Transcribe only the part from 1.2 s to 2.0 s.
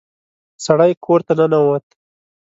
ته ننوت.